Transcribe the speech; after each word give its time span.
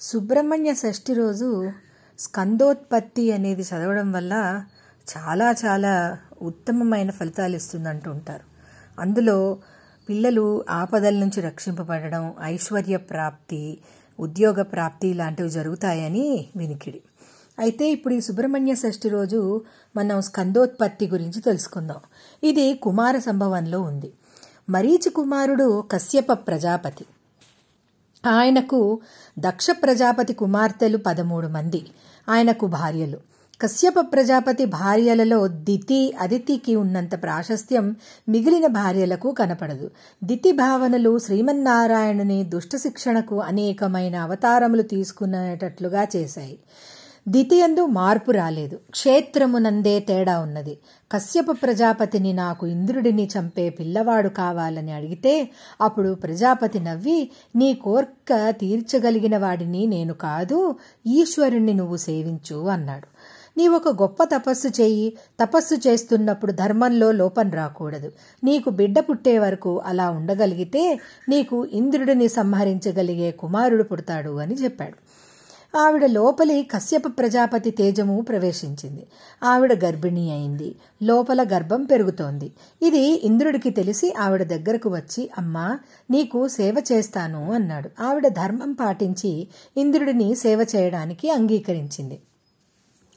సుబ్రహ్మణ్య 0.00 0.74
షష్ఠి 0.74 1.14
రోజు 1.14 1.70
స్కందోత్పత్తి 2.18 3.32
అనేది 3.32 3.62
చదవడం 3.62 4.12
వల్ల 4.12 4.64
చాలా 5.08 5.54
చాలా 5.64 6.18
ఉత్తమమైన 6.42 7.10
ఫలితాలు 7.10 7.56
ఇస్తుందంటూ 7.56 8.10
ఉంటారు. 8.10 8.44
అందులో 9.00 9.58
పిల్లలు 10.08 10.64
ఆపదల 10.70 11.18
నుంచి 11.18 11.40
రక్షింపబడడం 11.40 12.34
ఐశ్వర్య 12.42 12.96
ప్రాప్తి 12.96 13.78
ఉద్యోగ 14.20 14.62
ప్రాప్తి 14.62 15.14
లాంటివి 15.14 15.50
జరుగుతాయని 15.50 16.48
వినికిడి. 16.56 17.02
అయితే 17.58 17.90
ఇప్పుడు 17.90 18.14
ఈ 18.14 18.20
సుబ్రహ్మణ్య 18.20 18.74
షష్ఠి 18.74 19.08
రోజు 19.08 19.64
మనం 19.96 20.20
స్కందోత్పత్తి 20.20 21.08
గురించి 21.08 21.40
తెలుసుకుందాం. 21.40 22.00
ఇది 22.44 22.74
కుమార 22.74 23.18
సంభవంలో 23.18 23.80
ఉంది. 23.80 24.12
మరీచి 24.70 25.10
కుమారుడు 25.10 25.84
కశ్యప 25.92 26.32
ప్రజాపతి. 26.32 27.04
ఆయనకు 28.26 29.00
దక్ష 29.38 29.66
ప్రజాపతి 29.70 30.32
కుమార్తెలు 30.32 30.98
పదమూడు 30.98 31.48
మంది. 31.48 31.86
ఆయనకు 32.28 32.66
భార్యలు. 32.66 33.18
కశ్యప 33.60 33.94
ప్రజాపతి 34.00 34.64
భార్యలలో 34.64 35.48
దితి 35.48 36.14
అదితికి 36.20 36.76
ఉన్నంత 36.76 37.22
ప్రాశస్త్యం 37.22 37.96
మిగిలిన 38.28 38.66
భార్యలకు 38.66 39.32
కనపడదు. 39.32 39.90
దితి 40.24 40.52
భావనలు 40.52 41.18
శ్రీమన్నారాయణుని 41.18 42.44
దుష్ట 42.44 42.76
శిక్షణకు 42.76 43.40
అనేకమైన 43.40 44.16
అవతారములు 44.16 44.82
తీసుకునేటట్లుగా 44.82 46.06
చేశాయి. 46.16 46.58
ద్వితీయందు 47.28 47.86
మార్పు 47.86 48.30
రాలేదు. 48.30 48.80
క్షేత్రమునందే 48.90 50.00
తేడా 50.00 50.38
ఉన్నది. 50.38 50.78
కశ్యప 51.12 51.44
ప్రజాపతిని 51.62 52.32
నాకు 52.32 52.66
ఇంద్రుడిని 52.66 53.28
చంపే 53.38 53.70
పిల్లవాడు 53.70 54.28
కావాలని 54.28 54.92
అడిగితే 54.92 55.50
అప్పుడు 55.80 56.14
ప్రజాపతి 56.14 56.80
నవ్వి 56.80 57.30
నీ 57.56 57.74
కోర్క 57.74 58.50
తీర్చగలిగిన 58.50 59.38
వాడిని 59.38 59.86
నేను 59.86 60.14
కాదు 60.14 60.76
ఈశ్వరుణ్ణి 61.06 61.74
నువ్వు 61.74 61.96
సేవించు 61.96 62.68
అన్నాడు. 62.68 63.06
నీ 63.58 63.68
ఒక 63.68 63.88
గొప్ప 63.88 64.24
తపస్సు 64.24 64.68
చేయి. 64.68 65.16
తపస్సు 65.40 65.88
చేస్తున్నప్పుడు 65.88 66.52
ధర్మంలో 66.52 67.12
లోపం 67.12 67.50
రాకూడదు. 67.50 68.12
నీకు 68.44 68.70
బిడ్డ 68.70 68.98
పుట్టే 68.98 69.38
వరకు 69.38 69.82
అలా 69.86 70.10
ఉండగలిగితే 70.10 71.00
నీకు 71.28 71.66
ఇంద్రుడిని 71.66 72.28
సంహరించగలిగే 72.28 73.30
కుమారుడు 73.30 73.82
పుడతాడు 73.82 74.30
అని 74.30 74.54
చెప్పాడు. 74.54 75.17
ఆవిడ 75.76 76.06
లోపలి 76.06 76.62
కశ్యప 76.62 77.02
ప్రజాపతి 77.18 77.70
తేజము 77.70 78.20
ప్రవేశించింది. 78.20 79.06
ఆవిడ 79.44 79.84
గర్భిణీ 79.84 80.30
అయింది. 80.30 80.74
లోపల 81.02 81.42
గర్భం 81.42 81.84
పెరుగుతోంది. 81.84 82.52
ఇది 82.82 83.20
ఇంద్రుడికి 83.24 83.70
తెలిసి 83.70 84.14
ఆవిడ 84.18 84.42
దగ్గరకు 84.42 84.90
వచ్చి 84.90 85.30
అమ్మా 85.38 85.78
నీకు 86.10 86.48
సేవ 86.48 86.74
చేస్తాను 86.92 87.52
అన్నాడు. 87.52 88.02
ఆవిడ 88.02 88.28
ధర్మం 88.28 88.72
పాటించి 88.72 89.48
ఇంద్రుడిని 89.76 90.34
సేవ 90.34 90.66
చేయడానికి 90.76 91.30
అంగీకరించింది. 91.30 92.18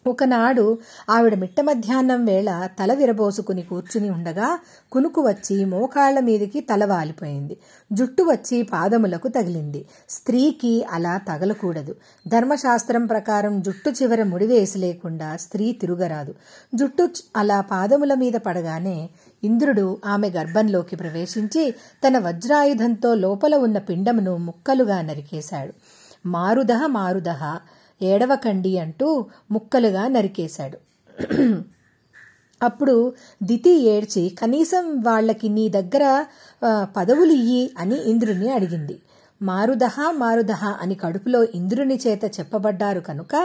ఒకనాడు 0.07 0.77
ఆవిడ 1.09 1.35
మిట్ట 1.35 1.61
మధ్యాహ్నం 1.61 2.25
వేళ 2.25 2.69
తల 2.79 2.93
విరబోసుకుని 2.93 3.61
కూర్చుని 3.61 4.09
ఉండగా 4.09 4.59
కునుకు 4.91 5.21
వచ్చి 5.21 5.65
మోకాళ్ళ 5.65 6.19
మీదికి 6.19 6.59
తల 6.59 6.85
వాలిపోయింది. 6.85 7.57
జుట్టు 7.93 8.23
వచ్చి 8.23 8.61
పాదములకు 8.63 9.27
తగిలింది. 9.27 9.85
స్త్రీకి 10.09 10.85
అలా 10.91 11.17
తగలకూడదు. 11.17 11.95
ధర్మశాస్త్రం 12.27 13.05
ప్రకారం 13.05 13.61
జుట్టు 13.61 13.89
చివర 13.89 14.23
ముడివేసి 14.23 14.79
లేకుండా 14.79 15.35
స్త్రీ 15.35 15.71
తిరుగరాదు. 15.71 16.35
జుట్టు 16.75 17.09
అలా 17.37 17.61
పాదముల 17.61 18.13
మీద 18.13 18.33
పడగానే 18.33 19.09
ఇంద్రుడు 19.43 19.97
ఆమె 20.05 20.29
గర్భంలోకి 20.29 20.95
ప్రవేశించి 20.95 21.75
తన 22.07 22.17
వజ్రాయుధంతో 22.17 23.13
లోపల 23.15 23.55
ఉన్న 23.55 23.77
పిండమును 23.77 24.37
ముక్కలుగా 24.37 25.01
నరికేశాడు. 25.01 25.73
మారుదహ 26.25 26.85
మారుదహ 26.85 27.57
ఏడవకండి 28.03 28.73
అంటూ 28.77 29.25
ముక్కలుగా 29.51 30.03
నరికేశాడు. 30.07 30.77
అప్పుడు 32.61 32.95
దితి 33.43 33.73
ఏడ్చి 33.89 34.23
కనీసం 34.41 34.85
వాళ్ళకి 35.01 35.47
నీ 35.49 35.69
దగ్గర 35.69 36.05
పదవులు 36.97 37.33
ఇయ్యి 37.33 37.63
అని 37.77 37.97
ఇంద్రుణ్ణి 38.11 38.49
అడిగింది. 38.51 38.95
మారుదహ 39.41 39.97
మారుదహ 40.11 40.63
అని 40.81 40.95
కడుపులో 40.95 41.39
ఇంద్రుని 41.43 41.99
చేత 42.07 42.23
చెప్పబడ్డారు 42.39 42.99
కనుక 42.99 43.35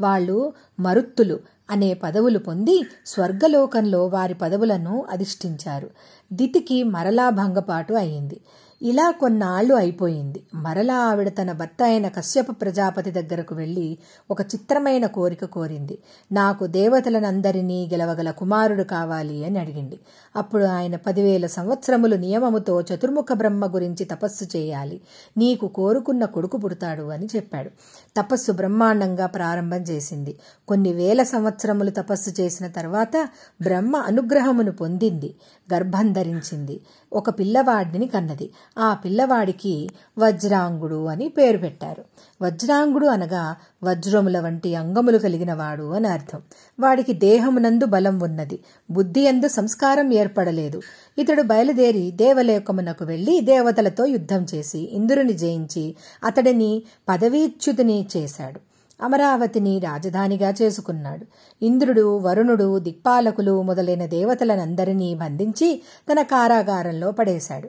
వాళ్ళు 0.00 0.52
మరుత్తులు 0.80 1.36
అనే 1.70 1.90
పదవులు 1.94 2.38
పొంది 2.38 2.76
స్వర్గలోకంలో 3.06 4.06
వారి 4.06 4.34
పదవులను 4.34 4.94
అధిష్ఠించారు. 5.10 5.88
దితికి 6.32 6.78
మరలా 6.82 7.26
భంగపాటు 7.30 7.94
అయింది. 7.94 8.38
ఇలా 8.82 9.10
కొన్నాళ్ళు 9.10 9.74
అయిపోయింది. 9.74 10.42
మరలా 10.54 10.94
ఆవిడ 10.94 11.28
తన 11.28 11.52
భర్త 11.52 11.82
అయిన 11.82 12.08
కశ్యప 12.08 12.46
ప్రజాపతి 12.50 13.10
దగ్గరకు 13.10 13.54
వెళ్ళి 13.54 13.98
ఒక 14.30 14.40
చిత్రమైన 14.40 15.06
కోరిక 15.06 15.44
కోరింది. 15.44 15.98
నాకు 16.32 16.66
దేవతలనందరినీ 16.66 17.88
గెలవగల 17.92 18.30
కుమారుడు 18.30 18.82
కావాలి 18.82 19.44
అని 19.44 19.58
అడిగింది. 19.58 19.98
అప్పుడు 20.36 20.64
ఆయన 20.64 20.96
పదివేల 20.96 21.46
సంవత్సరములు 21.46 22.16
నియమముతో 22.16 22.80
చతుర్ముఖ 22.80 23.26
బ్రహ్మ 23.32 23.74
గురించి 23.74 24.04
తపస్సు 24.04 24.56
చేయాలి. 24.56 25.00
నీకు 25.38 25.68
కోరుకున్న 25.68 26.24
కొడుకు 26.24 26.56
పుడతాడు 26.56 27.02
అని 27.02 27.26
చెప్పాడు. 27.36 27.70
తపస్సు 28.16 28.52
బ్రహ్మాండంగా 28.52 29.26
ప్రారంభం 29.26 29.76
చేసింది. 29.76 30.36
కొన్ని 30.68 30.92
వేల 30.92 31.22
సంవత్సరములు 31.22 31.90
తపస్సు 31.90 32.40
చేసిన 32.40 32.66
తర్వాత 32.66 33.28
బ్రహ్మ 33.62 33.96
అనుగ్రహమును 33.96 34.72
పొందింది 34.72 35.34
గర్భం 35.74 36.12
ధరించింది. 36.12 36.80
ఒక 37.12 37.30
పిల్లవాడిని 37.30 38.06
కన్నది. 38.06 38.50
ఆ 38.78 38.94
పిల్లవాడికి 38.94 39.90
వజ్రాంగుడు 40.18 41.04
అని 41.04 41.28
పేరు 41.28 41.58
పెట్టారు. 41.58 42.04
వజ్రాంగుడు 42.42 43.06
అనగా 43.06 43.56
వజ్రముల 43.84 44.40
వంటి 44.40 44.74
అంగములు 44.74 45.18
కలిగిన 45.18 45.54
వాడు 45.54 45.92
అని 45.92 46.08
అర్థం. 46.08 46.40
వాడికి 46.80 47.12
దేహమునందు 47.12 47.86
బలం 47.86 48.20
ఉన్నది. 48.20 48.58
బుద్ధి 48.90 49.20
ఎందు 49.20 49.48
సంస్కారం 49.48 50.12
ఏర్పడలేదు. 50.12 50.82
ఇతడు 51.18 51.42
బయలుదేరి 51.42 52.10
దేవలోకమునకు 52.10 53.04
వెళ్ళి 53.04 53.40
దేవతలతో 53.40 54.04
యుద్ధం 54.04 54.46
చేసి 54.54 54.78
ఇంద్రుని 54.78 55.32
జయించి 55.32 55.96
అతడిని 56.24 56.82
పదవీచ్యుతిని 57.08 58.05
చేశాడు. 58.16 58.60
అమరావతిని 59.02 59.78
రాజధానిగా 59.78 60.54
చేసుకున్నాడు. 60.62 61.26
ఇంద్రుడు 61.64 62.18
వరుణుడు 62.18 62.78
దిక్పాలకులు 62.78 63.62
మొదలైన 63.62 64.06
దేవతలనందరినీ 64.06 65.14
బంధించి 65.14 65.82
తన 66.12 66.22
కారాగారంలో 66.22 67.10
పడేశాడు. 67.10 67.68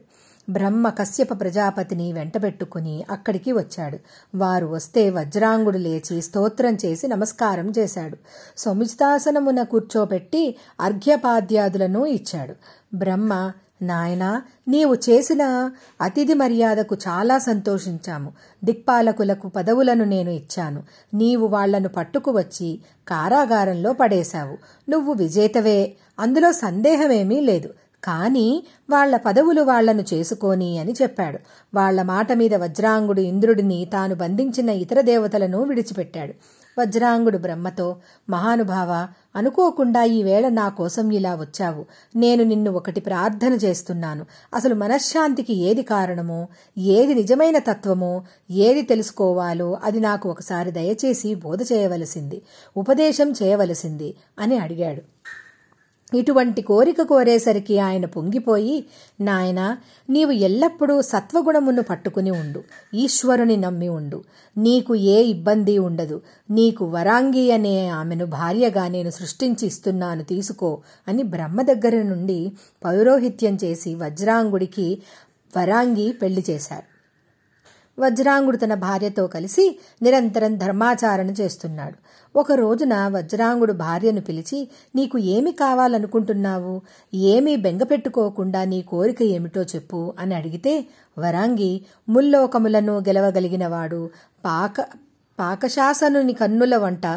బ్రహ్మ 0.49 0.89
కశ్యప 0.89 1.39
ప్రజాపతిని 1.39 2.13
వెంటబెట్టుకుని 2.13 3.05
అక్కడికి 3.09 3.51
వచ్చాడు. 3.51 3.97
వారు 4.35 4.67
వస్తే 4.67 5.09
వజ్రాంగుడు 5.09 5.77
లేచి 5.77 6.21
స్తోత్రం 6.21 6.77
చేసి 6.85 7.07
నమస్కారం 7.07 7.73
చేశాడు. 7.77 8.17
సముచితాసనమున 8.57 9.63
కూర్చోబెట్టి 9.63 10.55
అర్ఘ్యపాద్యాదులను 10.81 12.05
ఇచ్చాడు. 12.05 12.53
బ్రహ్మ 12.95 13.51
నాయనా 13.81 14.41
నీవు 14.67 14.95
చేసిన 14.95 15.71
అతిథి 16.01 16.33
మర్యాదకు 16.33 16.95
చాలా 16.95 17.37
సంతోషించాము. 17.37 18.31
దిక్పాలకులకు 18.63 19.47
పదవులను 19.47 20.05
నేను 20.05 20.29
ఇచ్చాను. 20.29 20.83
నీవు 21.13 21.47
వాళ్ళను 21.47 21.89
పట్టుకువచ్చి 21.89 22.79
కారాగారంలో 23.07 23.93
పడేశావు. 23.93 24.57
నువ్వు 24.89 25.13
విజేతవే. 25.13 25.93
అందులో 26.19 26.51
సందేహమేమీ 26.51 27.39
లేదు. 27.39 27.69
కానీ 28.03 28.63
వాళ్ళ 28.89 29.17
పదవులు 29.17 29.61
వాళ్ళను 29.61 30.03
చేసుకొని 30.13 30.79
అని 30.79 30.93
చెప్పాడు. 31.01 31.39
వాళ్ళ 31.73 32.01
మాట 32.01 32.31
మీద 32.31 32.55
వజ్రాంగుడు 32.55 33.21
ఇంద్రుడిని 33.21 33.87
తాను 33.93 34.15
బంధించిన 34.15 34.69
ఇతర 34.69 35.01
దేవతలను 35.01 35.63
విడిచిపెట్టాడు. 35.63 36.33
వజ్రాంగుడు 36.79 37.37
బ్రహ్మతో 37.37 37.95
మహానుభావ 38.29 39.07
అనుకోకుండా 39.35 40.03
ఈవేళ 40.03 40.49
నా 40.49 40.69
కోసం 40.69 41.11
ఇలా 41.11 41.35
వచ్చావు. 41.35 41.85
నేను 42.15 42.43
నిన్ను 42.43 42.71
ఒకటి 42.71 42.99
ప్రార్థన 42.99 43.53
చేస్తున్నాను. 43.53 44.25
అసలు 44.53 44.75
మనశ్శాంతికి 44.75 45.53
ఏది 45.53 45.83
కారణమో 45.83 46.47
ఏది 46.77 47.13
నిజమైన 47.13 47.57
తత్వమో 47.57 48.23
ఏది 48.51 48.81
తెలుసుకోవాలో 48.81 49.77
అది 49.83 49.99
నాకు 49.99 50.29
ఒకసారి 50.29 50.71
దయచేసి 50.71 51.35
బోధ 51.35 51.61
చేయవలసింది 51.61 52.41
ఉపదేశం 52.77 53.33
చేయవలసింది 53.43 54.15
అని 54.39 54.57
అడిగాడు. 54.57 55.01
ఇటువంటి 56.13 56.61
కోరిక 56.61 57.01
కోరేసరికి 57.01 57.79
ఆయన 57.79 58.05
పొంగిపోయి 58.05 58.85
నాయన 59.21 59.77
నీవు 60.09 60.31
ఎల్లప్పుడూ 60.31 61.01
సత్వగుణమును 61.01 61.83
పట్టుకుని 61.83 62.31
ఉండు. 62.31 62.63
ఈశ్వరుని 62.93 63.57
నమ్మి 63.57 63.89
ఉండు. 63.89 64.23
నీకు 64.57 64.95
ఏ 64.95 65.23
ఇబ్బంది 65.23 65.77
ఉండదు. 65.77 66.21
నీకు 66.51 66.85
వరాంగి 66.85 67.51
అనే 67.51 67.87
ఆమెను 67.87 68.25
భార్యగా 68.25 68.87
నేను 68.87 69.09
సృష్టించి 69.09 69.67
ఇస్తున్నాను 69.67 70.23
తీసుకో 70.23 70.79
అని 71.07 71.23
బ్రహ్మ 71.23 71.61
దగ్గర 71.61 72.01
నుండి 72.01 72.51
పౌరోహిత్యం 72.85 73.57
చేసి 73.63 73.95
వజ్రాంగుడికి 73.95 75.01
వరాంగి 75.57 76.11
పెళ్ళి 76.11 76.45
చేశారు. 76.49 76.96
వజ్రాంగుడు 77.99 78.57
తన 78.57 78.73
భార్యతో 78.73 79.27
కలిసి 79.27 79.79
నిరంతరం 80.01 80.57
ధర్మాచారణ 80.57 81.29
చేస్తున్నాడు. 81.29 81.97
ఒక 82.35 82.51
రోజున 82.51 83.07
వజ్రాంగుడు 83.07 83.73
భార్యను 83.73 84.21
పిలిచి 84.21 84.67
నీకు 84.95 85.17
ఏమి 85.17 85.51
కావాలనుకుంటున్నావు? 85.51 86.81
ఏమీ 87.13 87.55
బెంగపెట్టుకోకుండా 87.55 88.63
నీ 88.63 88.81
కోరిక 88.81 89.21
ఏమిటో 89.23 89.61
చెప్పు 89.61 90.13
అని 90.19 90.35
అడిగితే 90.35 90.85
వరాంగి 91.17 91.81
ముల్లోకములను 92.09 92.97
గెలవగలిగినవాడు 92.97 94.09
పాక 94.45 94.85
పాకశాసనుని 95.39 96.33
కన్నుల 96.33 96.77
వంట 96.77 97.07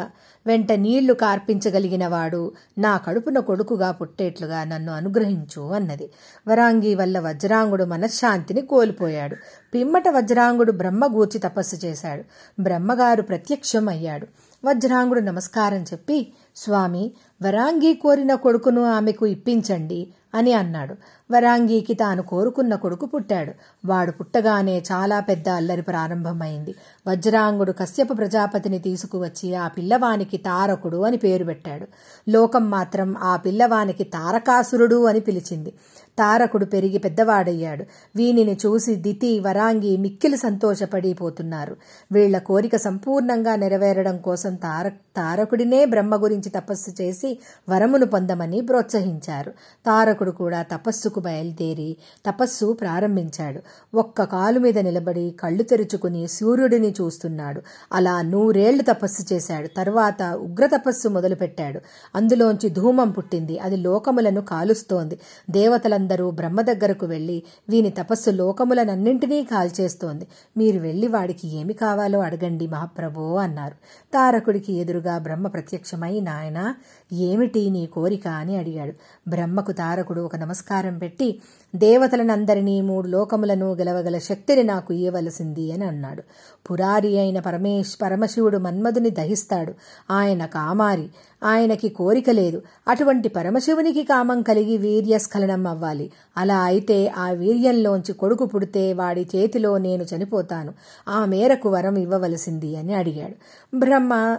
వెంట 0.47 0.71
నీళ్ళు 0.71 1.13
కార్పించగలిగినవాడు 1.13 2.51
నా 2.77 2.97
కడుపున 2.97 3.39
కొడుకుగా 3.39 3.91
పుట్టేట్లుగా 3.91 4.63
నన్ను 4.63 4.93
అనుగ్రహించు 4.93 5.61
అన్నది. 5.61 6.09
వరాంగి 6.47 6.95
వల్ల 6.95 7.19
వజ్రాంగుడు 7.19 7.83
మనశ్శాంతిని 7.83 8.61
కోల్పోయాడు. 8.61 9.35
పిమ్మట 9.73 10.03
వజ్రాంగుడు 10.09 10.71
బ్రహ్మ 10.71 11.05
గూర్చి 11.05 11.39
తపస్సు 11.39 11.85
చేశాడు. 11.85 12.23
బ్రహ్మగారు 12.61 13.21
ప్రత్యక్షం 13.21 13.89
అయ్యాడు 13.89 14.27
వజ్రాంగుడు 14.65 15.19
నమస్కారం 15.19 15.83
చెప్పి 15.83 16.33
స్వామి 16.55 17.11
వరాంగి 17.43 17.93
కోరిన 17.93 18.33
కొడుకును 18.33 18.83
ఆమెకు 18.83 19.25
ఇప్పించండి 19.25 20.07
అని 20.35 20.53
అన్నాడు. 20.53 20.95
వరాంగీకి 21.31 21.93
తాను 21.93 22.23
కోరుకున్న 22.23 22.75
కొడుకు 22.75 23.05
పుట్టాడు. 23.05 23.51
వాడు 23.85 24.11
పుట్టగానే 24.11 24.83
చాలా 24.91 25.19
పెద్ద 25.19 25.49
అల్లరి 25.49 25.81
ప్రారంభమైంది. 25.81 26.75
వజ్రాంగుడు 27.07 27.71
కశ్యప 27.71 28.17
ప్రజాపతిని 28.17 28.79
తీసుకువచ్చి 28.79 29.55
ఆ 29.55 29.67
పిల్లవానికి 29.67 30.37
తారకుడు 30.37 30.97
అని 30.97 31.17
పేరు 31.17 31.43
పెట్టాడు. 31.43 31.87
లోకం 32.29 32.69
మాత్రం 32.69 33.17
ఆ 33.17 33.35
పిల్లవానికి 33.35 34.03
తారకాసురుడు 34.03 35.05
అని 35.05 35.19
పిలిచింది. 35.19 35.73
తారకుడు 36.19 36.65
పెరిగి 36.65 36.97
పెద్దవాడయ్యాడు. 36.97 37.85
వీనిని 38.15 38.57
చూసి 38.65 38.95
దితి 38.95 39.39
వరాంగి 39.39 39.97
మిక్కిలి 39.97 40.37
సంతోషపడిపోతున్నారు. 40.37 41.75
వీళ్ళ 42.11 42.37
కోరిక 42.37 42.75
సంపూర్ణంగా 42.75 43.55
నెరవేరడం 43.55 44.17
కోసం 44.17 44.55
తార 44.55 44.89
తారకుడినే 44.89 45.85
బ్రహ్మ 45.85 46.23
గురించి 46.23 46.49
తపస్సు 46.49 47.03
చేసి 47.03 47.39
వరమును 47.69 48.05
పొందమని 48.05 48.61
ప్రోత్సహించారు. 48.61 49.51
తారకుడు 49.85 50.31
కూడా 50.31 50.61
తపస్సుకు 50.61 51.19
బయలుదేరి 51.19 51.97
తపస్సు 52.25 52.73
ప్రారంభించాడు. 52.73 53.61
ఒక్క 53.97 54.23
కాలు 54.23 54.59
మీద 54.59 54.79
నిలబడి 54.79 55.35
కళ్ళు 55.39 55.63
తెరుచుకుని 55.63 56.27
సూర్యుడిని 56.27 56.91
చూస్తున్నాడు. 57.01 57.61
అలా 57.93 58.21
నూరేళ్ళు 58.21 58.83
తపస్సు 58.83 59.33
చేశాడు. 59.33 59.67
తర్వాత 59.67 60.23
ఉగ్ర 60.23 60.65
తపస్సు 60.65 61.07
మొదలుపెట్టాడు. 61.07 61.79
అందులోంచి 62.15 62.69
ధూమం 62.69 63.11
పుట్టింది. 63.11 63.59
అది 63.59 63.75
లోకములను 63.75 64.41
కాలుస్తోంది. 64.41 65.19
దేవతల 65.49 66.00
దేవతలందరూ 66.01 66.31
బ్రహ్మ 66.31 66.61
దగ్గరకు 66.61 67.05
వెళ్ళి 67.05 67.43
వీని 67.69 67.89
తపస్సు 67.89 68.29
లోకములనన్నింటినీ 68.29 69.43
కాల్చేస్తోంది. 69.43 70.27
మీరు 70.57 70.79
వెళ్ళి 70.79 71.07
వాడికి 71.07 71.47
ఏమి 71.57 71.73
కావాలో 71.73 72.19
అడగండి 72.19 72.67
మహాప్రభో 72.67 73.35
అన్నారు. 73.35 73.75
తారకుడికి 74.13 74.73
ఎదురుగా 74.73 75.17
బ్రహ్మ 75.17 75.47
ప్రత్యక్షమై 75.47 76.19
నాయన 76.19 76.73
ఏమిటి 77.13 77.69
నీ 77.69 77.85
కోరిక? 77.85 78.27
అని 78.27 78.55
అడిగాడు. 78.55 78.93
బ్రహ్మకు 79.27 79.71
తారకుడు 79.71 80.21
ఒక 80.21 80.35
నమస్కారం 80.35 80.97
పెట్టి 80.97 81.41
దేవతలనందరినీ 81.75 82.81
మూడు 82.81 83.07
లోకములను 83.07 83.73
గెలవగల 83.73 84.17
శక్తిని 84.17 84.63
నాకు 84.63 84.93
ఇయ్యవలసింది 84.93 85.71
అని 85.71 85.85
అన్నాడు. 85.85 86.23
పురారి 86.71 87.19
అయిన 87.19 87.39
పరమేశ్ 87.39 87.97
పరమశివుడు 88.01 88.57
మన్మధుని 88.57 89.09
దహిస్తాడు. 89.09 89.73
ఆయన 90.11 90.45
కామారి. 90.45 91.09
ఆయనకి 91.43 91.89
కోరిక 91.89 92.29
లేదు. 92.29 92.61
అటువంటి 92.87 93.29
పరమశివునికి 93.29 94.03
కామం 94.03 94.41
కలిగి 94.41 94.77
వీర్యస్ఖలనం 94.77 95.67
అవ్వాలి. 95.67 96.11
అలా 96.37 96.59
అయితే 96.59 97.07
ఆ 97.07 97.31
వీర్యంలోంచి 97.31 98.13
కొడుకు 98.13 98.45
పుడితే 98.45 98.93
వాడి 98.93 99.27
చేతిలో 99.35 99.77
నేను 99.77 100.05
చనిపోతాను. 100.15 100.73
ఆ 101.07 101.25
మేరకు 101.25 101.69
వరం 101.69 101.95
ఇవ్వవలసింది 101.95 102.75
అని 102.75 102.93
అడిగాడు. 102.93 103.35
బ్రహ్మ 103.77 104.37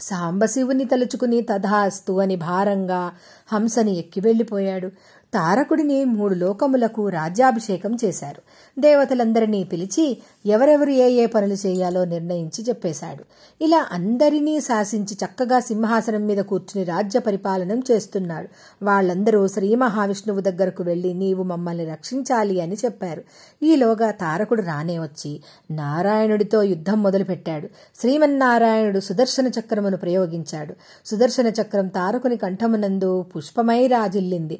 సాంబశివుని 0.00 0.84
తలుచుకుని 0.84 1.40
తథాస్తు 1.40 2.12
అని 2.12 2.36
భారంగా 2.36 3.12
హంసని 3.52 3.98
ఎక్కి 3.98 4.20
వెళ్ళిపోయాడు. 4.20 4.90
తారకుడిని 5.34 6.04
మూడు 6.04 6.34
లోకములకు 6.34 7.08
రాజ్యాభిషేకం 7.08 7.96
చేశారు. 8.04 8.42
దేవతలందరినీ 8.80 9.64
పిలిచి 9.64 10.18
ఎవరెవరు 10.46 10.90
ఏ 10.90 11.10
ఏ 11.10 11.26
పనులు 11.26 11.54
చేయాలో 11.54 12.04
నిర్ణయించి 12.04 12.64
చెప్పేశాడు. 12.64 13.24
ఇలా 13.64 13.86
అందరినీ 13.92 14.60
శాసించి 14.60 15.16
చక్కగా 15.24 15.60
సింహాసనం 15.60 16.26
మీద 16.26 16.38
కూర్చుని 16.38 16.84
రాజ్య 16.84 17.18
పరిపాలనం 17.18 17.82
చేస్తున్నాడు. 17.90 18.48
వాళ్ళందరూ 18.84 19.48
శ్రీ 19.48 19.74
మహావిష్ణువు 19.74 20.40
దగ్గరకు 20.40 20.82
వెళ్ళి 20.82 21.14
నీవు 21.14 21.42
మమ్మల్ని 21.42 21.84
రక్షించాలి 21.84 22.60
అని 22.60 22.76
చెప్పారు. 22.84 23.22
ఈలోగా 23.62 24.10
తారకుడు 24.10 24.62
రానే 24.62 24.98
వచ్చి 24.98 25.42
నారాయణుడితో 25.70 26.62
యుద్ధం 26.62 27.02
మొదలుపెట్టాడు. 27.02 27.68
శ్రీమన్నారాయణుడు 28.00 29.00
సుదర్శన 29.00 29.46
చక్రమును 29.46 29.96
ప్రయోగించాడు. 29.96 30.74
సుదర్శన 31.06 31.46
చక్రం 31.46 31.86
తారకుని 31.86 32.36
కంఠమునందు 32.36 33.22
పుష్పమై 33.22 33.86
రాజిల్లింది. 33.86 34.58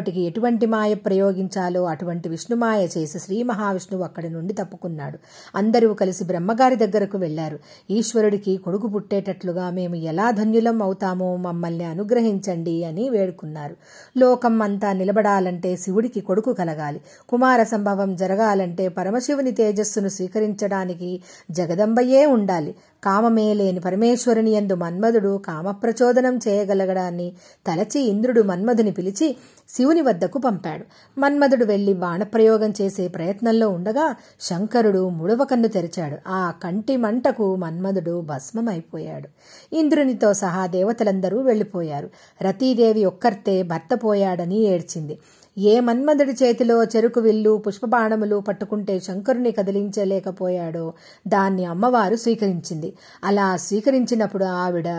అప్పటికి 0.00 0.20
ఎటువంటి 0.20 0.66
మాయ 0.66 0.94
ప్రయోగించాలో 0.94 1.84
అటువంటి 1.84 2.28
విష్ణుమాయ 2.28 2.84
చేసి 2.84 3.18
శ్రీ 3.18 3.42
మహావిష్ణువు 3.42 4.04
అక్కడి 4.04 4.28
నుండి 4.28 4.52
తప్పుకున్నాడు. 4.52 5.18
అందరూ 5.56 5.94
కలిసి 5.94 6.24
బ్రహ్మగారి 6.24 6.76
దగ్గరకు 6.76 7.18
వెళ్ళారు 7.18 7.58
ఈశ్వరుడికి 7.90 8.56
కొడుకు 8.56 8.86
పుట్టేటట్లుగా 8.86 9.70
మేము 9.70 9.94
ఎలా 9.94 10.30
ధన్యులం 10.30 10.82
అవుతామో 10.82 11.36
మమ్మల్ని 11.36 11.84
అనుగ్రహించండి 11.84 12.84
అని 12.84 13.08
వేడుకున్నారు. 13.10 13.76
లోకం 14.16 14.62
అంతా 14.62 14.92
నిలబడాలంటే 14.92 15.76
శివుడికి 15.76 16.20
కొడుకు 16.20 16.52
కలగాలి. 16.52 17.00
కుమార 17.28 17.62
సంభవం 17.62 18.16
జరగాలంటే 18.16 18.88
పరమశివుని 18.88 19.52
తేజస్సును 19.52 20.08
స్వీకరించడానికి 20.08 21.10
జగదంబయే 21.50 22.26
ఉండాలి. 22.26 22.74
కామమే 23.04 23.54
లేని 23.54 23.80
పరమేశ్వరుని 23.80 24.50
ఎందు 24.50 24.74
మన్మధుడు 24.74 25.38
కామప్రచోదనం 25.38 26.40
చేయగలగడాన్ని 26.48 27.32
తలచి 27.66 28.00
ఇంద్రుడు 28.00 28.42
మన్మధుని 28.42 28.92
పిలిచి 28.92 29.36
శివుని 29.68 30.00
వద్దకు 30.00 30.38
పంపాడు. 30.38 30.84
మన్మధుడు 31.20 31.64
వెళ్ళి 31.64 31.92
బాణప్రయోగం 31.92 32.72
చేసే 32.80 33.08
ప్రయత్నంలో 33.08 33.68
ఉండగా 33.68 34.14
శంకరుడు 34.40 35.08
ముడవ 35.08 35.44
కన్ను 35.44 35.68
తెరిచాడు. 35.68 36.16
ఆ 36.28 36.52
కంటి 36.62 36.96
మంటకు 36.96 37.56
మన్మధుడు 37.56 38.20
భస్మమైపోయాడు. 38.20 39.28
ఇంద్రునితో 39.76 40.32
సహా 40.32 40.66
దేవతలందరూ 40.66 41.40
వెళ్ళిపోయారు 41.40 42.10
రతీదేవి 42.42 43.04
ఒక్కర్తే 43.04 43.62
భర్త 43.62 43.98
పోయాడని 44.04 44.58
ఏడ్చింది. 44.58 45.18
ఏ 45.60 45.80
మన్మధుడి 45.80 46.32
చేతిలో 46.42 46.76
చెరుకు 46.84 47.20
విల్లు 47.20 47.52
పుష్పబాణములు 47.66 48.36
పట్టుకుంటే 48.48 48.94
శంకరుని 49.00 49.50
కదిలించలేకపోయాడో 49.50 50.92
దాన్ని 51.28 51.64
అమ్మవారు 51.64 52.16
స్వీకరించింది. 52.16 52.90
అలా 53.24 53.46
స్వీకరించినప్పుడు 53.56 54.44
ఆవిడ 54.44 54.90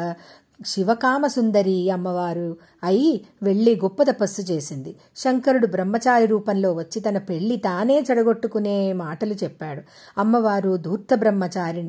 శివకామసుందరి 0.65 1.77
అమ్మవారు 1.91 2.49
అయి 2.83 3.11
వెళ్ళి 3.43 3.75
గొప్ప 3.75 4.03
తపస్సు 4.03 4.41
చేసింది. 4.41 4.95
శంకరుడు 5.15 5.67
బ్రహ్మచారి 5.67 6.25
రూపంలో 6.25 6.73
వచ్చి 6.73 6.99
తన 6.99 7.17
పెళ్ళి 7.17 7.57
తానే 7.57 7.97
చెడగొట్టుకునే 8.11 8.93
మాటలు 8.93 9.33
చెప్పాడు. 9.43 9.81
అమ్మవారు 10.17 10.77
ధూర్త 10.77 11.15
బ్రహ్మచారి 11.15 11.83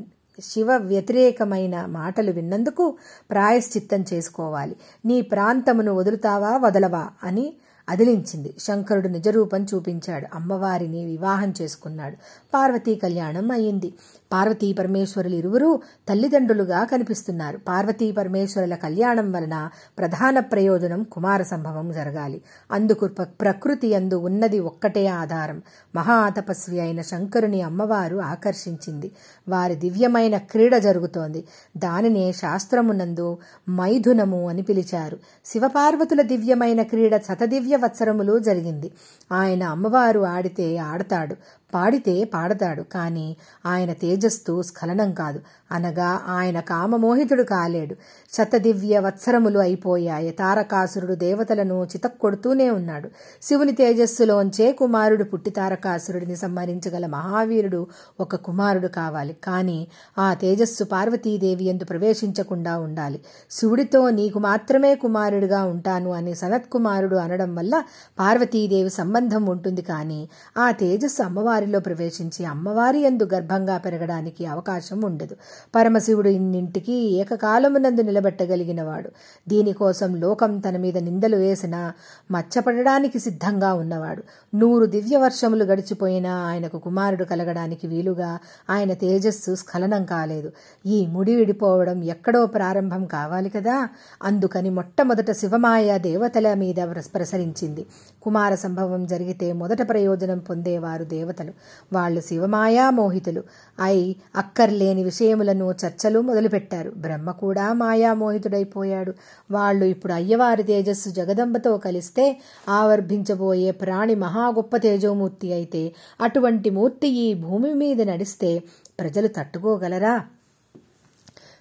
శివ 0.45 0.77
వ్యతిరేకమైన 0.77 1.76
మాటలు 1.87 2.31
విన్నందుకు 2.31 2.85
ప్రాయశ్చిత్తం 3.31 4.05
చేసుకోవాలి. 4.12 4.76
నీ 5.05 5.21
ప్రాంతమును 5.21 5.93
వదులుతావా 5.95 6.52
వదలవా 6.57 7.05
అని 7.23 7.47
అదిలించింది. 7.89 8.55
శంకరుడు 8.59 9.09
నిజరూపం 9.09 9.65
చూపించాడు. 9.65 10.27
అమ్మవారిని 10.35 11.05
వివాహం 11.05 11.55
చేసుకున్నాడు. 11.62 12.17
పార్వతీ 12.55 12.95
కళ్యాణం 12.95 13.51
అయింది. 13.51 13.95
పార్వతీ 14.33 14.73
పరమేశ్వరులు 14.73 15.35
ఇరువురూ 15.35 15.81
తల్లిదండ్రులుగా 16.09 16.85
కనిపిస్తున్నారు. 16.85 17.59
పార్వతీ 17.59 18.12
పరమేశ్వరుల 18.12 18.75
కళ్యాణం 18.75 19.33
వలన 19.33 19.71
ప్రధాన 19.99 20.41
ప్రయోజనం 20.41 21.03
కుమార 21.03 21.43
సంభవం 21.43 21.93
జరగాలి. 21.93 22.43
అందుకు 22.73 23.07
ప్రకృతి 23.23 23.95
అందు 23.95 24.15
ఉన్నది 24.15 24.61
ఒక్కటే 24.61 25.07
ఆధారం. 25.07 25.62
మహాతపస్వి 25.95 26.81
అయిన 26.81 27.03
శంకరుని 27.03 27.62
అమ్మవారు 27.62 28.17
ఆకర్షించింది. 28.17 29.12
వారి 29.49 29.75
దివ్యమైన 29.75 30.37
క్రీడ 30.37 30.77
జరుగుతోంది. 30.77 31.45
దానినే 31.77 32.33
శాస్త్రమునందు 32.33 33.39
మైథునము 33.71 34.49
అని 34.49 34.62
పిలిచారు. 34.62 35.19
శివపార్వతుల 35.45 36.23
దివ్యమైన 36.23 36.83
క్రీడ 36.83 37.17
శతదివ్య 37.17 37.77
వత్సరములు 37.77 38.39
జరిగింది. 38.39 38.91
ఆయన 39.33 39.62
అమ్మవారు 39.62 40.21
ఆడితే 40.21 40.77
ఆడతాడు. 40.77 41.37
పాడితే 41.75 42.25
పాడతాడు 42.25 42.83
కానీ 42.83 43.37
ఆయన 43.67 43.93
తేజస్సు 43.93 44.62
స్ఖలనం 44.62 45.12
కాదు. 45.12 45.41
అనగా 45.73 46.21
ఆయన 46.29 46.61
కామమోహితుడు 46.61 47.43
కాలేడు. 47.43 47.97
శతదివ్య 48.33 48.99
వత్సరములు 48.99 49.59
అయిపోయాయి. 49.59 50.31
తారకాసురుడు 50.31 51.14
దేవతలను 51.14 51.85
చితక్కొడుతూనే 51.85 52.71
ఉన్నాడు. 52.71 53.09
శివుని 53.43 53.73
తేజస్సులోంచే 53.73 54.73
కుమారుడు 54.73 55.25
పుట్టి 55.25 55.50
తారకాసురుడిని 55.50 56.37
సంహరించగల 56.37 57.07
మహావీరుడు 57.07 57.87
ఒక 58.21 58.37
కుమారుడు 58.37 58.88
కావాలి. 58.88 59.37
కానీ 59.45 59.88
ఆ 60.19 60.35
తేజస్సు 60.35 60.85
పార్వతీదేవి 60.85 61.64
ఎందు 61.64 61.85
ప్రవేశించకుండా 61.85 62.79
ఉండాలి. 62.79 63.21
శివుడితో 63.50 64.11
నీకు 64.11 64.38
మాత్రమే 64.38 64.95
కుమారుడిగా 64.95 65.64
ఉంటాను 65.64 66.11
అని 66.11 66.35
సనత్ 66.35 66.69
కుమారుడు 66.69 67.17
అనడం 67.17 67.55
వల్ల 67.55 67.83
పార్వతీదేవి 68.19 68.91
సంబంధం 68.91 69.47
ఉంటుంది. 69.47 69.83
కానీ 69.83 70.29
ఆ 70.59 70.71
తేజస్సు 70.71 71.23
అమ్మవారి 71.23 71.62
అమ్మవారిలో 71.62 71.81
ప్రవేశించి 71.81 72.45
అమ్మవారి 72.45 73.00
ఎందు 73.00 73.28
గర్భంగా 73.35 73.78
పెరగడానికి 73.78 74.47
అవకాశం 74.47 75.00
ఉండదు. 75.00 75.37
పరమశివుడు 75.75 76.28
ఇన్నింటికి 76.28 76.92
ఏకకాలమునందు 76.92 78.00
నిలబెట్టగలిగినవాడు. 78.02 79.11
దీనికోసం 79.49 80.14
లోకం 80.14 80.59
తన 80.59 80.76
మీద 80.76 80.99
నిందలు 80.99 81.37
వేసినా 81.37 81.92
మచ్చపడడానికి 82.31 83.19
సిద్ధంగా 83.19 83.75
ఉన్నవాడు. 83.75 84.23
నూరు 84.57 84.87
దివ్య 84.87 85.16
వర్షములు 85.16 85.64
గడిచిపోయినా 85.64 86.35
ఆయనకు 86.35 86.78
కుమారుడు 86.78 87.25
కలగడానికి 87.25 87.87
వీలుగా 87.87 88.38
ఆయన 88.71 88.92
తేజస్సు 88.95 89.54
స్ఖలనం 89.54 90.04
కాలేదు. 90.04 90.52
ఈ 90.87 91.07
ముడి 91.07 91.37
విడిపోవడం 91.37 92.02
ఎక్కడో 92.02 92.47
ప్రారంభం 92.47 93.07
కావాలి 93.07 93.49
కదా? 93.49 93.88
అందుకని 94.23 94.71
మొట్టమొదట 94.71 95.31
శివమాయ 95.31 95.99
దేవతల 95.99 96.54
మీద 96.54 96.76
ప్రసరించింది. 97.14 97.87
కుమార 98.23 98.54
సంభవం 98.54 99.07
జరిగితే 99.07 99.52
మొదట 99.52 99.88
ప్రయోజనం 99.88 100.38
పొందేవారు 100.38 101.04
దేవతలు. 101.04 101.51
వాళ్ళు 101.92 102.21
శివమాయా 102.21 102.90
మోహితులు. 102.90 103.42
అయి 103.80 104.16
అక్కర్లేని 104.37 105.04
విషయములను 105.04 105.75
చర్చలు 105.87 106.21
మొదలుపెట్టారు. 106.21 106.92
బ్రహ్మ 106.97 107.30
కూడా 107.30 107.73
మాయా 107.73 108.14
మోహితుడైపోయాడు. 108.14 109.14
వాళ్ళు 109.50 109.85
ఇప్పుడు 109.85 110.12
అయ్యవారి 110.12 110.62
తేజస్సు 110.62 111.11
జగదంబతో 111.11 111.78
కలిస్తే 111.78 112.40
ఆవర్భించబోయే 112.68 113.71
ప్రాణి 113.71 114.14
మహా 114.14 114.49
గొప్ప 114.49 114.76
తేజోమూర్తి 114.76 115.52
అయితే 115.52 115.92
అటువంటి 116.21 116.71
మూర్తి 116.71 117.09
ఈ 117.09 117.35
భూమి 117.35 117.75
మీద 117.75 118.02
నడిస్తే 118.02 118.62
ప్రజలు 119.00 119.28
తట్టుకోగలరా? 119.28 120.21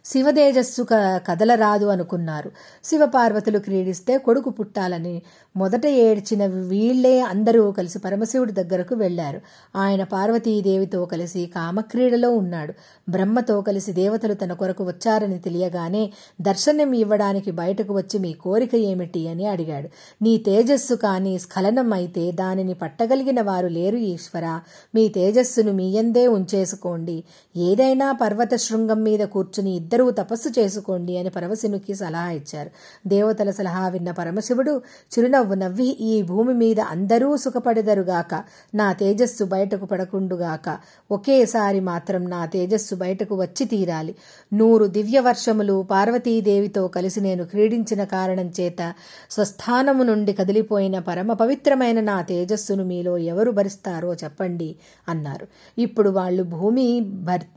శివతేజస్సు 0.06 0.86
కదలరాదు 0.94 1.86
అనుకున్నారు. 1.86 2.52
శివపార్వతులు 2.84 3.60
క్రీడిస్తే 3.60 4.18
కొడుకు 4.18 4.50
పుట్టాలని 4.50 5.22
మొదట 5.56 5.86
ఏడ్చిన 5.86 6.46
వీళ్ళే 6.46 7.22
అందరూ 7.22 7.72
కలిసి 7.72 8.00
పరమశివుడి 8.00 8.52
దగ్గరకు 8.52 8.96
వెళ్ళారు 8.96 9.42
ఆయన 9.76 10.04
పార్వతీదేవితో 10.04 11.06
కలిసి 11.06 11.52
కామక్రీడలో 11.56 12.32
ఉన్నాడు. 12.32 12.74
బ్రహ్మతో 13.10 13.62
కలిసి 13.62 13.92
దేవతలు 13.92 14.34
తన 14.34 14.54
కొరకు 14.54 14.84
వచ్చారని 14.84 15.40
తెలియగానే 15.40 16.14
దర్శనం 16.42 16.94
ఇవ్వడానికి 16.94 17.52
బయటకు 17.52 17.94
వచ్చి 17.94 18.20
మీ 18.20 18.34
కోరిక 18.34 18.76
ఏమిటి 18.76 19.28
అని 19.28 19.46
అడిగాడు. 19.46 19.90
నీ 20.22 20.38
తేజస్సు 20.38 20.96
కాని 20.96 21.40
స్ఖలనం 21.40 21.94
అయితే 21.94 22.32
దానిని 22.32 22.74
పట్టగలిగిన 22.74 23.42
వారు 23.42 23.68
లేరు 23.68 23.98
ఈశ్వర. 23.98 24.60
మీ 24.96 25.08
తేజస్సును 25.08 25.72
మీయందే 25.72 26.28
ఉంచేసుకోండి. 26.28 27.24
ఏదైనా 27.58 28.12
పర్వత 28.12 28.56
శృంగం 28.56 29.04
మీద 29.04 29.20
కూర్చుని 29.20 29.76
ఇద్దరూ 29.92 30.12
తపస్సు 30.12 30.50
చేసుకోండి 30.60 31.14
అని 31.18 31.30
పరమశివునికి 31.30 31.94
సలహా 31.96 32.30
ఇచ్చారు. 32.32 32.70
దేవతల 33.08 33.50
సలహా 33.52 33.88
విన్న 33.88 34.10
పరమశివుడు 34.12 34.74
చిరునవ్వు 35.14 35.56
నవ్వి 35.56 35.88
ఈ 36.10 36.14
భూమి 36.22 36.54
మీద 36.54 36.80
అందరూ 36.80 37.38
సుఖపడెదరుగాక 37.38 38.44
నా 38.76 38.88
తేజస్సు 38.94 39.44
బయటకు 39.44 39.86
పడకుండుగాక 39.86 40.78
ఒకేసారి 41.12 41.80
మాత్రం 41.80 42.30
నా 42.30 42.46
తేజస్సు 42.46 42.96
బయటకు 42.96 43.36
వచ్చి 43.42 43.66
తీరాలి. 43.66 44.16
నూరు 44.54 44.86
దివ్య 44.88 45.20
వర్షములు 45.20 45.76
పార్వతీదేవితో 45.92 46.88
కలిసి 46.88 47.22
నేను 47.22 47.44
క్రీడించిన 47.46 48.04
కారణం 48.04 48.48
చేత 48.60 48.82
స్వస్థానము 49.32 50.04
నుండి 50.04 50.34
కదిలిపోయిన 50.34 51.00
పరమ 51.00 51.34
పవిత్రమైన 51.34 52.00
నా 52.02 52.18
తేజస్సును 52.22 52.86
మీలో 52.86 53.18
ఎవరు 53.32 53.52
భరిస్తారో 53.52 54.14
చెప్పండి 54.24 54.72
అన్నారు. 55.10 55.48
ఇప్పుడు 55.78 56.10
వాళ్ళు 56.10 56.44
భూమి 56.56 56.88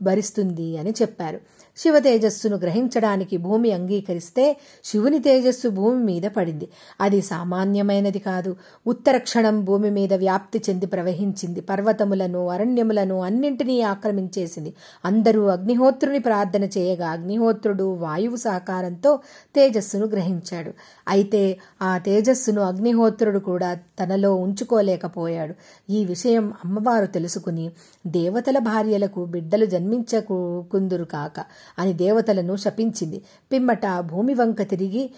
భరిస్తుంది 0.03 0.69
అని 0.77 0.93
చెప్పారు. 1.01 1.39
శివతేజ 1.77 2.24
తేజస్సును 2.25 2.57
గ్రహించడానికి 2.57 3.37
భూమి 3.37 3.71
అంగీకరిస్తే 3.71 4.57
శివుని 4.85 5.19
తేజస్సు 5.19 5.67
భూమి 5.67 6.03
మీద 6.03 6.21
పడింది. 6.21 6.69
అది 7.01 7.21
సామాన్యమైనది 7.21 8.19
కాదు. 8.19 8.55
ఉత్తర 8.87 9.17
క్షణం 9.17 9.65
భూమి 9.65 9.89
మీద 9.89 10.13
వ్యాప్తి 10.13 10.61
చెంది 10.69 10.85
ప్రవహించింది. 10.85 11.61
పర్వతములను 11.61 12.47
అరణ్యములను 12.47 13.19
అన్నింటినీ 13.21 13.81
ఆక్రమించేసింది. 13.81 14.73
అందరూ 15.05 15.45
అగ్నిహోత్రుని 15.45 16.19
ప్రార్థన 16.19 16.63
చేయగా 16.63 17.09
అగ్నిహోత్రుడు 17.09 17.93
వాయువు 17.95 18.35
సహకారంతో 18.35 19.19
తేజస్సును 19.55 20.07
గ్రహించాడు. 20.07 20.71
అయితే 21.07 21.57
ఆ 21.81 21.97
తేజస్సును 21.97 22.61
అగ్నిహోత్రుడు 22.61 23.39
కూడా 23.39 23.77
తనలో 24.03 24.35
ఉంచుకోలేకపోయాడు. 24.35 25.53
ఈ 25.91 26.05
విషయం 26.05 26.53
అమ్మవారు 26.65 27.05
తెలుసుకుని 27.05 27.71
దేవతల 28.07 28.57
భార్యలకు 28.57 29.25
బిడ్డలు 29.25 29.65
జన్మించకుందురు 29.65 31.03
కాక 31.03 31.45
అని 31.79 31.93
దేవతలను 32.15 32.55
శపించింది. 32.55 33.21
పిమ్మట 33.51 33.85
భూమి 33.99 34.33
వంక 34.33 34.61
తిరిగి 34.61 35.11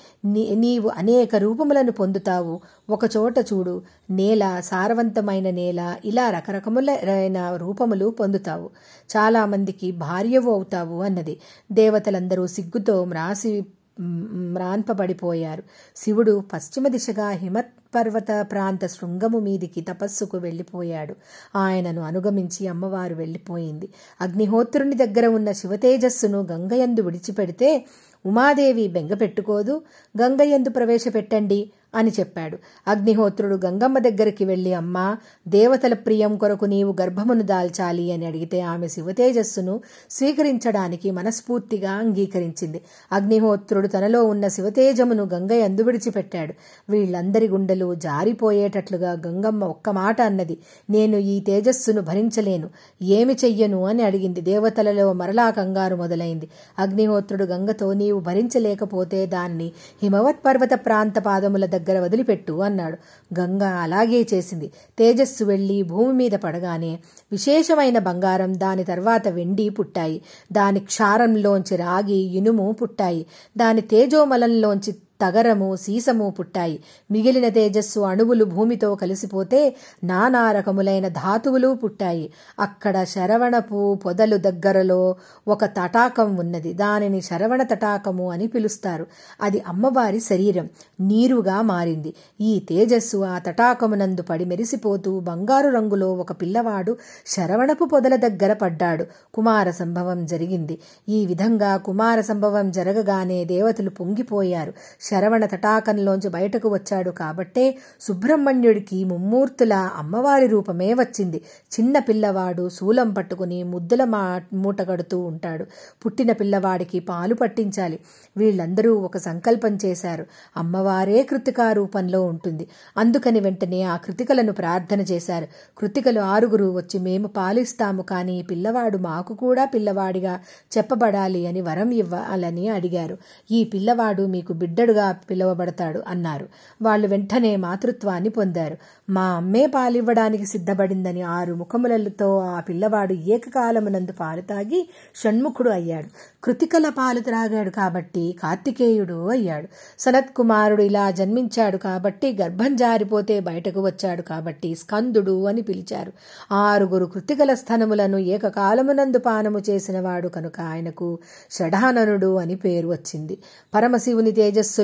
నీవు 0.56 0.90
అనేక 0.90 1.36
రూపములను 1.36 1.92
పొందుతావు. 1.92 2.60
ఒకచోట 2.90 3.36
చూడు. 3.40 3.82
నేల 4.10 4.62
సారవంతమైన 4.64 5.50
నేల. 5.50 5.96
ఇలా 6.06 6.30
రకరకములైన 6.30 7.56
రూపములు 7.56 8.10
పొందుతావు. 8.10 8.70
చాలామందికి 9.18 9.92
భార్యవు 9.92 10.52
అవుతావు 10.52 11.02
అన్నది. 11.04 11.40
దేవతలందరూ 11.72 12.48
సిగ్గుతో 12.48 13.06
మ్రాసి 13.06 13.66
మ్రాన్పబడిపోయారు 14.02 15.64
శివుడు 15.96 16.44
పశ్చిమ 16.54 16.88
దిశగా 16.88 17.30
హిమపర్వత 17.30 18.48
ప్రాంత 18.52 18.86
శృంగము 18.86 19.40
మీదికి 19.40 19.82
తపస్సుకు 19.82 20.38
వెళ్ళిపోయాడు. 20.38 21.16
ఆయనను 21.56 22.02
అనుగమించి 22.02 22.68
అమ్మవారు 22.68 23.16
వెళ్ళిపోయింది. 23.16 23.90
అగ్నిహోత్రుని 24.22 24.96
దగ్గర 24.96 25.28
ఉన్న 25.28 25.52
శివతేజస్సును 25.52 26.48
గంగయందు 26.52 27.02
విడిచిపెడితే 27.02 27.86
ఉమాదేవి 28.26 28.88
బెంగ 28.88 29.14
పెట్టుకోదు. 29.14 29.82
గంగయందు 30.22 30.70
ప్రవేశపెట్టండి. 30.70 31.72
అని 31.96 32.12
చెప్పాడు. 32.20 32.58
అగ్నిహోత్రుడు 32.88 33.60
గంగమ్మ 33.66 34.00
దగ్గరికి 34.00 34.46
వెళ్ళి 34.46 34.74
అమ్మా 34.74 35.18
దేవతల 35.48 35.94
ప్రియం 35.94 36.38
కొరకు 36.38 36.66
నీవు 36.66 36.96
గర్భమును 37.02 37.42
దాల్చాలి 37.42 38.12
అని 38.12 38.26
అడిగితే 38.26 38.62
ఆమె 38.62 38.88
శివతేజస్సును 38.88 39.80
స్వీకరించడానికి 40.12 41.12
మనస్ఫూర్తిగా 41.12 41.92
అంగీకరించింది. 41.92 42.82
అగ్నిహోత్రుడు 43.12 43.88
తనలో 43.88 44.24
ఉన్న 44.24 44.48
శివతేజమును 44.48 45.30
గంగయందు 45.34 45.82
విడిచిపెట్టాడు. 45.82 46.54
వీళ్ళందరి 46.92 47.48
గుండెలు 47.48 47.96
జారిపోయేటట్లుగా 47.96 49.12
గంగమ్మ 49.12 49.64
ఒక్క 49.64 49.90
మాట 49.90 50.22
అన్నది 50.22 50.58
నేను 50.90 51.18
ఈ 51.18 51.40
తేజస్సును 51.40 52.02
భరించలేను. 52.02 52.70
ఏమి 53.02 53.34
చెయ్యను? 53.34 53.86
అని 53.86 54.04
అడిగింది. 54.04 54.42
దేవతలలో 54.42 55.14
మరలా 55.14 55.50
కంగారు 55.50 55.96
మొదలైంది. 55.96 56.50
అగ్నిహోత్రుడు 56.80 57.44
గంగతో 57.44 57.94
నీవు 57.94 58.20
భరించలేకపోతే 58.20 59.26
దాన్ని 59.26 59.72
హిమవత్ 60.04 60.46
పర్వత 60.46 60.70
ప్రాంత 60.74 61.20
పాదముల 61.20 61.66
దగ్గర 61.78 62.00
వదిలిపెట్టు 62.00 62.54
అన్నాడు. 62.54 62.98
గంగ 63.40 63.64
అలాగే 63.64 64.28
చేసింది. 64.34 64.72
తేజస్సు 65.00 65.44
వెళ్ళి 65.44 65.84
భూమి 65.84 66.14
మీద 66.14 66.32
పడగానే 66.32 67.00
విశేషమైన 67.32 68.00
బంగారం 68.00 68.60
దాని 68.60 68.84
తర్వాత 68.84 69.28
వెండి 69.28 69.70
పుట్టాయి. 69.70 70.22
దాని 70.52 70.80
క్షారంలోంచి 70.80 71.76
రాగి 71.76 72.38
ఇనుము 72.38 72.72
పుట్టాయి. 72.72 73.26
దాని 73.58 73.82
తేజోమలంలోంచి 73.82 74.96
తగరము 75.22 75.76
సీసము 75.76 76.30
పుట్టాయి. 76.30 76.84
మిగిలిన 77.12 77.50
తేజస్సు 77.50 78.00
అణువులు 78.00 78.46
భూమితో 78.46 78.96
కలిసిపోతే 78.96 79.76
నానా 80.04 80.52
రకములైన 80.52 81.08
ధాతువులు 81.08 81.74
పుట్టాయి. 81.74 82.34
అక్కడ 82.60 83.04
శరవణపు 83.04 84.00
పొదలు 84.06 84.38
దగ్గరలో 84.38 85.16
ఒక 85.48 85.66
తటాకం 85.66 86.36
ఉన్నది. 86.36 86.74
దానిని 86.74 87.22
శరవణ 87.22 87.64
తటాకము 87.64 88.32
అని 88.32 88.48
పిలుస్తారు. 88.48 89.08
అది 89.42 89.64
అమ్మవారి 89.68 90.20
శరీరం. 90.20 90.70
నీరుగా 91.00 91.62
మారింది. 91.62 92.14
ఈ 92.42 92.60
తేజస్సు 92.60 93.18
ఆ 93.18 93.38
తటాకమునందు 93.40 94.22
పడి 94.22 94.46
మెరిసిపోతూ 94.46 95.20
బంగారు 95.20 95.70
రంగులో 95.70 96.14
ఒక 96.14 96.32
పిల్లవాడు 96.32 96.98
శరవణపు 97.28 97.86
పొదల 97.86 98.16
దగ్గర 98.16 98.54
పడ్డాడు. 98.54 99.06
కుమార 99.34 99.72
సంభవం 99.72 100.26
జరిగింది. 100.26 100.80
ఈ 101.10 101.26
విధంగా 101.26 101.78
కుమార 101.78 102.22
సంభవం 102.22 102.72
జరగగానే 102.72 103.46
దేవతలు 103.46 103.90
పొంగిపోయారు. 103.90 104.74
శరవణ 105.10 105.46
తటాకంలోంచి 105.46 106.30
బయటకు 106.30 106.70
వచ్చాడు 106.70 107.10
కాబట్టే 107.10 107.78
సుబ్రహ్మణ్యుడికి 108.02 109.04
ముమ్మూర్తుల 109.04 109.74
అమ్మవారి 109.74 110.48
రూపమే 110.48 110.94
వచ్చింది. 110.94 111.42
చిన్న 111.74 112.00
పిల్లవాడు 112.00 112.70
శూలం 112.70 113.14
పట్టుకుని 113.14 113.64
ముద్దుల 113.64 114.04
మా 114.04 114.42
మూటగడుతూ 114.54 115.20
ఉంటాడు. 115.20 115.66
పుట్టిన 116.06 116.32
పిల్లవాడికి 116.32 117.00
పాలు 117.00 117.36
పట్టించాలి. 117.36 118.00
వీళ్ళందరూ 118.38 118.96
ఒక 118.96 119.18
సంకల్పం 119.18 119.78
చేశారు. 119.86 120.26
అమ్మవారే 120.58 121.24
కృతికా 121.24 121.72
రూపంలో 121.72 122.24
ఉంటుంది. 122.24 122.68
అందుకని 122.98 123.40
వెంటనే 123.40 123.84
ఆ 123.84 123.98
కృతికలను 123.98 124.54
ప్రార్థన 124.54 125.02
చేశారు. 125.02 125.48
కృతికలు 125.78 126.20
ఆరుగురు 126.20 126.76
వచ్చి 126.76 127.00
మేము 127.00 127.28
పాలిస్తాము 127.28 128.02
కానీ 128.02 128.42
పిల్లవాడు 128.42 128.98
మాకు 128.98 129.34
కూడా 129.34 129.66
పిల్లవాడిగా 129.66 130.40
చెప్పబడాలి 130.78 131.48
అని 131.48 131.62
వరం 131.62 131.92
ఇవ్వాలని 131.92 132.70
అడిగారు. 132.70 133.18
ఈ 133.52 133.64
పిల్లవాడు 133.64 134.24
మీకు 134.24 134.54
బిడ్డడు 134.54 134.94
పుత్రుడుగా 134.98 135.12
పిలువబడతాడు 135.12 136.04
అన్నారు. 136.08 136.48
వాళ్ళు 136.82 137.08
వెంటనే 137.08 137.56
మాతృత్వాన్ని 137.56 138.30
పొందారు. 138.30 138.78
మా 139.10 139.28
అమ్మే 139.30 139.66
పాలివ్వడానికి 139.68 140.46
సిద్ధపడిందని 140.46 141.22
ఆరు 141.22 141.54
ముఖములతో 141.54 142.40
ఆ 142.40 142.60
పిల్లవాడు 142.60 143.14
ఏకకాలమునందు 143.14 144.12
పాలు 144.12 144.42
తాగి 144.42 144.90
షణ్ముఖుడు 145.24 145.70
అయ్యాడు. 145.70 146.08
కృతికల 146.44 146.90
పాలు 146.90 147.20
త్రాగాడు 147.20 147.70
కాబట్టి 147.70 148.36
కార్తికేయుడు 148.44 149.30
అయ్యాడు. 149.30 149.68
సనత్ 150.00 150.34
కుమారుడు 150.34 150.84
ఇలా 150.84 151.12
జన్మించాడు 151.12 151.78
కాబట్టి 151.78 152.38
గర్భం 152.42 152.76
జారిపోతే 152.76 153.40
బయటకు 153.40 153.86
వచ్చాడు 153.86 154.22
కాబట్టి 154.22 154.76
స్కందుడు 154.76 155.44
అని 155.44 155.62
పిలిచారు. 155.62 156.12
ఆరుగురు 156.54 157.06
కృతికల 157.06 157.54
స్థనములను 157.54 158.18
ఏకకాలమునందు 158.18 159.20
పానము 159.20 159.60
చేసినవాడు 159.70 160.28
కనుక 160.28 160.62
ఆయనకు 160.62 161.20
షడాననుడు 161.52 162.36
అని 162.36 162.56
పేరు 162.56 162.88
వచ్చింది. 162.88 163.38
పరమశివుని 163.76 164.32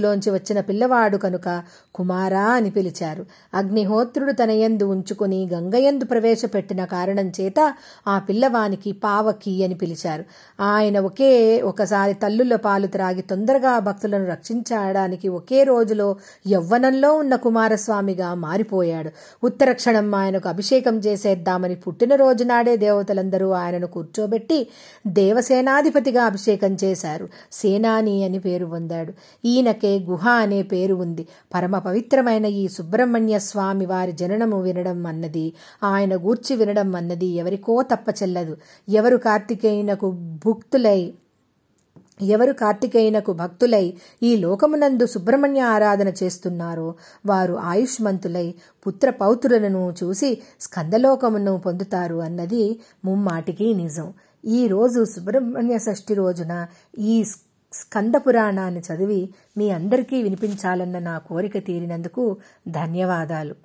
తేజస్సులోంచి 0.04 0.32
వచ్చిన 0.32 0.60
పిల్లవాడు 0.60 1.18
కనుక 1.18 1.64
కుమారా 1.96 2.44
అని 2.44 2.70
పిలిచారు. 2.70 3.26
అగ్నిహోత్రుడు 3.54 4.32
తన 4.32 4.52
యందు 4.52 4.84
ఉంచుకుని 4.84 5.50
గంగయందు 5.54 6.06
ప్రవేశపెట్టిన 6.06 6.86
కారణం 6.86 7.32
చేత 7.42 7.74
ఆ 8.08 8.20
పిల్లవానికి 8.20 8.92
పావకి 8.92 9.64
అని 9.64 9.76
పిలిచారు. 9.76 10.24
ఆయన 10.62 11.00
ఒకే 11.00 11.62
ఒకసారి 11.62 12.14
తల్లుల 12.14 12.56
పాలు 12.56 12.88
త్రాగి 12.88 13.22
తొందరగా 13.22 13.80
భక్తులను 13.80 14.26
రక్షించడానికి 14.26 15.28
ఒకే 15.28 15.64
రోజులో 15.64 16.16
యవ్వనంలో 16.48 17.14
ఉన్న 17.14 17.36
కుమారస్వామిగా 17.36 18.34
మారిపోయాడు. 18.34 19.10
ఉత్తర 19.44 19.72
క్షణం 19.72 20.16
ఆయనకు 20.16 20.50
అభిషేకం 20.50 21.00
చేసేద్దామని 21.00 21.76
పుట్టినరోజు 21.76 22.44
నాడే 22.44 22.78
దేవతలందరూ 22.78 23.50
ఆయనను 23.52 23.88
కూర్చోబెట్టి 23.88 24.68
దేవసేనాధిపతిగా 25.08 26.24
అభిషేకం 26.24 26.78
చేశారు. 26.84 27.30
సేనాని 27.52 28.24
అని 28.24 28.40
పేరు 28.40 28.66
పొందాడు. 28.66 29.14
ఈయనకే 29.46 29.93
గుహ 30.00 30.28
అనే 30.30 30.64
పేరు 30.64 30.96
ఉంది. 30.96 31.28
పరమ 31.54 31.78
పవిత్రమైన 31.78 32.46
ఈ 32.46 32.68
సుబ్రహ్మణ్య 32.68 33.40
స్వామి 33.40 33.86
వారి 33.86 34.12
జననము 34.12 34.62
వినడం 34.62 35.06
అన్నది 35.06 35.54
ఆయన 35.84 36.16
గూర్చి 36.16 36.56
వినడం 36.56 36.96
అన్నది 36.96 37.26
ఎవరికో 37.26 37.82
తప్పచెల్లదు 37.82 38.58
ఎవరు 38.90 39.18
కార్తికేయునకు 39.18 40.12
భుక్తులై 40.46 41.14
ఎవరు 42.22 42.54
కార్తికేయునకు 42.54 43.34
భక్తులై 43.34 43.94
ఈ 44.24 44.36
లోకమునందు 44.38 45.06
సుబ్రహ్మణ్య 45.06 45.62
ఆరాధన 45.62 46.14
చేస్తున్నారో 46.24 46.96
వారు 47.26 47.54
ఆయుష్మంతులై 47.54 48.54
పుత్ర 48.88 49.10
పౌత్రులను 49.10 49.94
చూసి 50.04 50.42
స్కందలోకమును 50.62 51.58
పొందుతారు 51.58 52.16
అన్నది 52.16 52.80
ముమ్మాటికి 53.06 53.74
నిజం. 53.74 54.14
ఈ 54.46 54.68
రోజు 54.68 55.06
సుబ్రహ్మణ్య 55.06 55.80
షష్ఠి 55.80 56.14
రోజున 56.14 56.68
ఈ 57.00 57.24
స్కంద 57.74 58.16
పురాణాన్ని 58.16 58.80
చదివి 58.80 59.34
మీ 59.58 59.70
అందరికీ 59.70 60.24
వినిపించాలన్న 60.24 61.00
నా 61.00 61.18
కోరిక 61.18 61.58
తీరినందుకు 61.58 62.38
ధన్యవాదాలు. 62.68 63.56